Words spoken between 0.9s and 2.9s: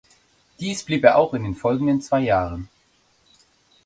er auch in den folgenden zwei Jahren.